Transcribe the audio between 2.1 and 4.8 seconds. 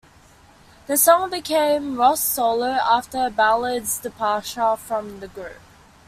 solo after Ballard's departure